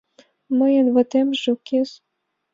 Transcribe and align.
Мыйын 0.57 0.87
ватемже 0.95 1.49
укес... 1.55 1.89